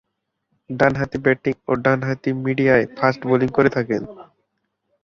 [0.69, 4.01] ডানহাতি ব্যাটিং ও ডানহাতি মিডিয়াম ফাস্ট বোলিং করে থাকেন।